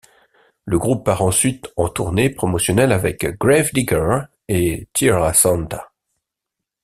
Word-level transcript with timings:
Le 0.65 0.79
groupe 0.79 1.05
part 1.05 1.21
ensuite 1.21 1.69
en 1.77 1.87
tournée 1.87 2.31
promotionnelle 2.31 2.91
avec 2.91 3.23
Grave 3.37 3.69
Digger 3.71 4.21
et 4.47 4.87
Tierra 4.93 5.31
Santa. 5.35 5.91